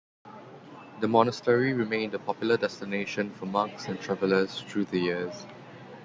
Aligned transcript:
The 0.99 1.07
monastery 1.07 1.73
remained 1.73 2.15
a 2.15 2.17
popular 2.17 2.57
destination 2.57 3.29
for 3.35 3.45
monks 3.45 3.85
and 3.87 3.99
travelers 4.01 4.59
through 4.61 4.85
the 4.85 4.97
years. 4.97 5.45